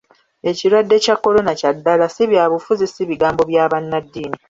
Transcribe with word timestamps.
Ekirwadde 0.49 0.95
kya 1.03 1.15
korona 1.23 1.51
kya 1.59 1.71
ddala, 1.77 2.05
si 2.13 2.23
byabufuzi, 2.31 2.85
si 2.93 3.01
bigambo 3.09 3.41
bya 3.49 3.63
bannaddiini. 3.71 4.37